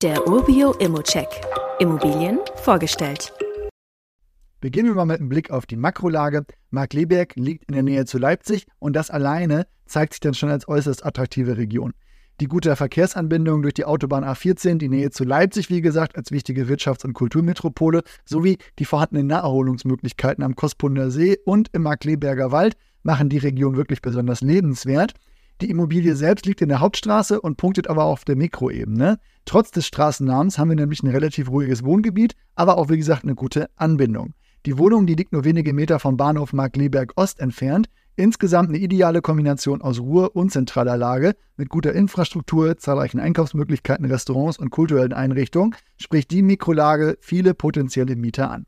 Der 0.00 0.28
Urbio 0.28 0.74
Immocheck. 0.74 1.26
Immobilien 1.80 2.38
vorgestellt. 2.54 3.32
Beginnen 4.60 4.90
wir 4.90 4.94
mal 4.94 5.06
mit 5.06 5.18
einem 5.18 5.28
Blick 5.28 5.50
auf 5.50 5.66
die 5.66 5.74
Makrolage. 5.74 6.46
Markleberg 6.70 7.34
liegt 7.34 7.64
in 7.64 7.74
der 7.74 7.82
Nähe 7.82 8.04
zu 8.04 8.16
Leipzig 8.18 8.68
und 8.78 8.94
das 8.94 9.10
alleine 9.10 9.66
zeigt 9.86 10.12
sich 10.12 10.20
dann 10.20 10.34
schon 10.34 10.50
als 10.50 10.68
äußerst 10.68 11.04
attraktive 11.04 11.56
Region. 11.56 11.94
Die 12.40 12.46
gute 12.46 12.76
Verkehrsanbindung 12.76 13.62
durch 13.62 13.74
die 13.74 13.86
Autobahn 13.86 14.22
A14, 14.22 14.78
die 14.78 14.88
Nähe 14.88 15.10
zu 15.10 15.24
Leipzig, 15.24 15.68
wie 15.68 15.80
gesagt, 15.80 16.16
als 16.16 16.30
wichtige 16.30 16.66
Wirtschafts- 16.66 17.04
und 17.04 17.14
Kulturmetropole, 17.14 18.04
sowie 18.24 18.58
die 18.78 18.84
vorhandenen 18.84 19.26
Naherholungsmöglichkeiten 19.26 20.44
am 20.44 20.54
Kospunder 20.54 21.10
See 21.10 21.38
und 21.44 21.70
im 21.72 21.82
Markleberger 21.82 22.52
Wald 22.52 22.76
machen 23.02 23.30
die 23.30 23.38
Region 23.38 23.76
wirklich 23.76 24.00
besonders 24.00 24.42
lebenswert. 24.42 25.14
Die 25.60 25.70
Immobilie 25.70 26.14
selbst 26.14 26.46
liegt 26.46 26.60
in 26.60 26.68
der 26.68 26.78
Hauptstraße 26.78 27.40
und 27.40 27.56
punktet 27.56 27.88
aber 27.88 28.04
auf 28.04 28.24
der 28.24 28.36
Mikroebene. 28.36 29.18
Trotz 29.44 29.72
des 29.72 29.86
Straßennamens 29.86 30.56
haben 30.56 30.68
wir 30.68 30.76
nämlich 30.76 31.02
ein 31.02 31.10
relativ 31.10 31.50
ruhiges 31.50 31.84
Wohngebiet, 31.84 32.36
aber 32.54 32.78
auch 32.78 32.88
wie 32.90 32.96
gesagt 32.96 33.24
eine 33.24 33.34
gute 33.34 33.68
Anbindung. 33.74 34.34
Die 34.66 34.78
Wohnung, 34.78 35.06
die 35.06 35.14
liegt 35.14 35.32
nur 35.32 35.44
wenige 35.44 35.72
Meter 35.72 35.98
vom 35.98 36.16
Bahnhof 36.16 36.52
Markleberg 36.52 37.12
Ost 37.16 37.40
entfernt. 37.40 37.88
Insgesamt 38.14 38.68
eine 38.68 38.78
ideale 38.78 39.20
Kombination 39.20 39.82
aus 39.82 39.98
Ruhe 39.98 40.30
und 40.30 40.52
zentraler 40.52 40.96
Lage 40.96 41.34
mit 41.56 41.70
guter 41.70 41.92
Infrastruktur, 41.92 42.76
zahlreichen 42.76 43.18
Einkaufsmöglichkeiten, 43.18 44.04
Restaurants 44.06 44.58
und 44.58 44.70
kulturellen 44.70 45.12
Einrichtungen 45.12 45.74
spricht 45.96 46.30
die 46.30 46.42
Mikrolage 46.42 47.16
viele 47.20 47.54
potenzielle 47.54 48.14
Mieter 48.14 48.50
an. 48.50 48.66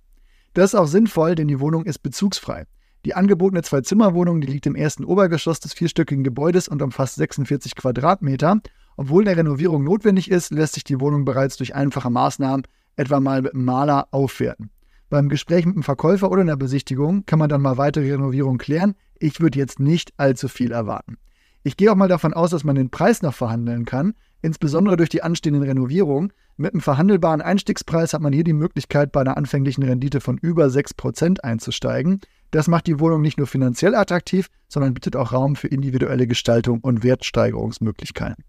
Das 0.55 0.73
ist 0.73 0.75
auch 0.79 0.87
sinnvoll, 0.87 1.37
denn 1.37 1.47
die 1.47 1.61
Wohnung 1.61 1.85
ist 1.85 2.01
bezugsfrei. 2.01 2.67
Die 3.07 3.15
angebotene 3.15 3.63
Zwei-Zimmer-Wohnung, 3.63 4.43
liegt 4.43 4.67
im 4.67 4.75
ersten 4.75 5.05
Obergeschoss 5.05 5.61
des 5.61 5.73
vierstöckigen 5.73 6.23
Gebäudes 6.23 6.69
und 6.69 6.83
umfasst 6.83 7.17
46 7.17 7.75
Quadratmeter. 7.75 8.61
Obwohl 8.97 9.27
eine 9.27 9.37
Renovierung 9.37 9.85
notwendig 9.85 10.31
ist, 10.31 10.51
lässt 10.53 10.75
sich 10.75 10.85
die 10.85 11.01
Wohnung 11.01 11.25
bereits 11.25 11.57
durch 11.57 11.75
einfache 11.75 12.11
Maßnahmen, 12.11 12.67
etwa 12.97 13.21
mal 13.21 13.41
mit 13.41 13.55
einem 13.55 13.65
Maler, 13.65 14.09
aufwerten. 14.11 14.71
Beim 15.09 15.29
Gespräch 15.29 15.65
mit 15.65 15.75
dem 15.75 15.83
Verkäufer 15.83 16.31
oder 16.31 16.43
einer 16.43 16.57
Besichtigung 16.57 17.25
kann 17.25 17.39
man 17.39 17.49
dann 17.49 17.63
mal 17.63 17.79
weitere 17.79 18.13
Renovierungen 18.13 18.59
klären. 18.59 18.95
Ich 19.19 19.41
würde 19.41 19.59
jetzt 19.59 19.81
nicht 19.81 20.13
allzu 20.19 20.49
viel 20.49 20.71
erwarten. 20.71 21.17
Ich 21.63 21.77
gehe 21.77 21.91
auch 21.91 21.97
mal 21.97 22.09
davon 22.09 22.33
aus, 22.33 22.51
dass 22.51 22.65
man 22.65 22.77
den 22.77 22.91
Preis 22.91 23.21
noch 23.23 23.35
verhandeln 23.35 23.85
kann, 23.87 24.15
insbesondere 24.41 24.97
durch 24.97 25.09
die 25.09 25.23
anstehenden 25.23 25.63
Renovierungen. 25.63 26.33
Mit 26.57 26.75
einem 26.75 26.81
verhandelbaren 26.81 27.41
Einstiegspreis 27.41 28.15
hat 28.15 28.23
man 28.23 28.33
hier 28.33 28.45
die 28.45 28.53
Möglichkeit, 28.53 29.13
bei 29.13 29.23
einer 29.23 29.37
anfänglichen 29.37 29.83
Rendite 29.83 30.21
von 30.21 30.39
über 30.39 30.67
6% 30.67 31.41
einzusteigen. 31.41 32.21
Das 32.51 32.69
macht 32.69 32.87
die 32.87 32.99
Wohnung 32.99 33.23
nicht 33.23 33.39
nur 33.39 33.47
finanziell 33.47 33.95
attraktiv, 33.95 34.49
sondern 34.69 34.95
bietet 34.95 35.17
auch 35.17 35.33
Raum 35.33 35.57
für 35.57 35.69
individuelle 35.69 36.27
Gestaltung 36.27 36.81
und 36.81 37.05
Wertsteigerungsmöglichkeiten. 37.05 38.45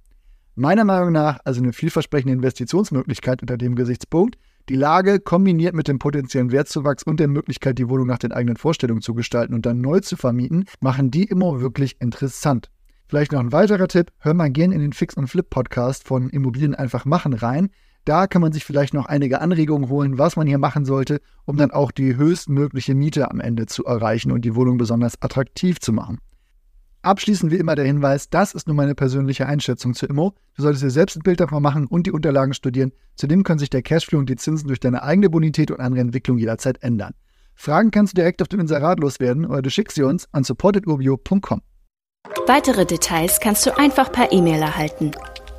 Meiner 0.56 0.84
Meinung 0.84 1.12
nach 1.12 1.40
also 1.46 1.62
eine 1.62 1.74
vielversprechende 1.74 2.34
Investitionsmöglichkeit 2.34 3.42
unter 3.42 3.58
dem 3.58 3.76
Gesichtspunkt, 3.76 4.38
die 4.70 4.76
Lage 4.76 5.20
kombiniert 5.20 5.74
mit 5.74 5.88
dem 5.88 6.00
potenziellen 6.00 6.52
Wertzuwachs 6.52 7.04
und 7.04 7.20
der 7.20 7.28
Möglichkeit, 7.28 7.78
die 7.78 7.90
Wohnung 7.90 8.08
nach 8.08 8.20
den 8.20 8.32
eigenen 8.32 8.58
Vorstellungen 8.58 9.02
zu 9.02 9.14
gestalten 9.14 9.54
und 9.54 9.66
dann 9.66 9.82
neu 9.82 10.00
zu 10.02 10.18
vermieten, 10.18 10.66
machen 10.80 11.10
die 11.10 11.24
immer 11.24 11.62
wirklich 11.62 12.00
interessant. 12.00 12.70
Vielleicht 13.08 13.32
noch 13.32 13.40
ein 13.40 13.52
weiterer 13.52 13.88
Tipp, 13.88 14.12
hör 14.20 14.34
mal 14.34 14.52
gerne 14.52 14.76
in 14.76 14.82
den 14.82 14.94
Fix 14.94 15.16
und 15.16 15.28
Flip 15.28 15.50
Podcast 15.50 16.08
von 16.08 16.30
Immobilien 16.30 16.76
einfach 16.76 17.06
machen 17.06 17.34
rein. 17.34 17.70
Da 18.06 18.28
kann 18.28 18.42
man 18.42 18.52
sich 18.52 18.66
vielleicht 18.66 18.94
noch 18.94 19.06
einige 19.06 19.42
Anregungen 19.42 19.90
holen, 19.90 20.18
was 20.18 20.36
man 20.36 20.48
hier 20.48 20.58
machen 20.58 20.86
sollte, 20.86 21.22
um 21.46 21.58
dann 21.58 21.72
auch 21.72 21.92
die 21.92 22.16
höchstmögliche 22.16 22.96
Miete 22.96 23.30
am 23.30 23.40
Ende 23.40 23.68
zu 23.68 23.86
erreichen 23.86 24.32
und 24.32 24.44
die 24.44 24.56
Wohnung 24.56 24.78
besonders 24.78 25.22
attraktiv 25.22 25.80
zu 25.80 25.94
machen. 25.94 26.20
Abschließend 27.04 27.52
wie 27.52 27.58
immer 27.58 27.76
der 27.76 27.86
Hinweis, 27.86 28.30
das 28.30 28.54
ist 28.54 28.68
nur 28.68 28.76
meine 28.76 28.94
persönliche 28.94 29.48
Einschätzung 29.48 29.96
zu 29.96 30.06
Immo. 30.06 30.36
Du 30.56 30.62
solltest 30.62 30.84
dir 30.84 30.92
selbst 30.92 31.18
ein 31.18 31.24
Bild 31.24 31.40
davon 31.40 31.64
machen 31.64 31.88
und 31.88 32.06
die 32.06 32.12
Unterlagen 32.12 32.54
studieren. 32.54 32.92
Zudem 33.16 33.44
können 33.44 33.58
sich 33.58 33.72
der 33.72 33.82
Cashflow 33.82 34.20
und 34.20 34.30
die 34.30 34.36
Zinsen 34.36 34.68
durch 34.68 34.80
deine 34.80 35.02
eigene 35.02 35.30
Bonität 35.30 35.72
und 35.72 35.80
andere 35.80 36.02
Entwicklung 36.02 36.38
jederzeit 36.38 36.82
ändern. 36.84 37.14
Fragen 37.56 37.90
kannst 37.92 38.14
du 38.14 38.22
direkt 38.22 38.42
auf 38.42 38.48
dem 38.48 38.60
Inserat 38.60 39.00
loswerden 39.00 39.46
oder 39.46 39.64
du 39.64 39.70
schickst 39.72 39.96
sie 39.96 40.04
uns 40.04 40.28
an 40.32 40.44
supportedurbio.com. 40.44 41.62
Weitere 42.46 42.86
Details 42.86 43.40
kannst 43.40 43.66
du 43.66 43.78
einfach 43.78 44.12
per 44.12 44.32
E-Mail 44.32 44.62
erhalten. 44.62 45.12